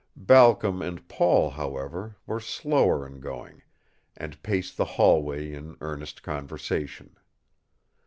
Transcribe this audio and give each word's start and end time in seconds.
Balcom 0.15 0.81
and 0.81 1.07
Paul, 1.07 1.51
however, 1.51 2.15
were 2.25 2.39
slower 2.39 3.05
in 3.05 3.19
going, 3.19 3.61
and 4.17 4.41
paced 4.41 4.75
the 4.75 4.85
hallway 4.97 5.53
in 5.53 5.77
earnest 5.79 6.23
conversation. 6.23 7.15